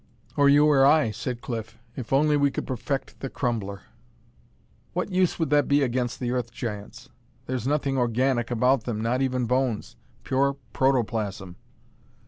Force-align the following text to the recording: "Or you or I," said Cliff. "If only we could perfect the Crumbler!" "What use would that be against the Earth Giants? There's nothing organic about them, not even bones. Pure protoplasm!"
"Or 0.35 0.49
you 0.49 0.65
or 0.65 0.83
I," 0.83 1.11
said 1.11 1.41
Cliff. 1.41 1.77
"If 1.95 2.11
only 2.11 2.35
we 2.35 2.49
could 2.49 2.65
perfect 2.65 3.19
the 3.19 3.29
Crumbler!" 3.29 3.81
"What 4.93 5.11
use 5.11 5.37
would 5.37 5.51
that 5.51 5.67
be 5.67 5.83
against 5.83 6.19
the 6.19 6.31
Earth 6.31 6.49
Giants? 6.51 7.09
There's 7.45 7.67
nothing 7.67 7.99
organic 7.99 8.49
about 8.49 8.85
them, 8.85 8.99
not 8.99 9.21
even 9.21 9.45
bones. 9.45 9.97
Pure 10.23 10.57
protoplasm!" 10.73 11.55